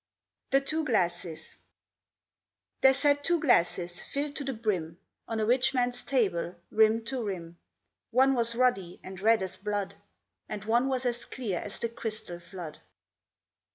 [0.49, 1.57] THE TWO GLASSES
[2.81, 7.23] There sat two glasses, filled to the brim, On a rich man's table, rim to
[7.23, 7.59] rim.
[8.09, 9.93] One was ruddy and red as blood,
[10.49, 12.79] And one was as clear as the crystal flood.